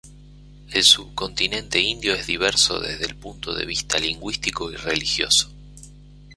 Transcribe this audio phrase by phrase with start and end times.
[0.71, 5.51] El subcontinente indio es diverso desde el punto de vista lingüístico y religioso.